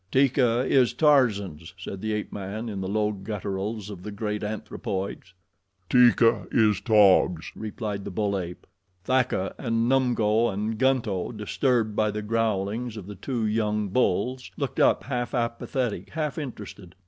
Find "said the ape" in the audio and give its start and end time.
1.77-2.33